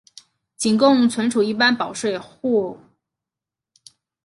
[0.57, 2.79] 仅供存储一般保税货物。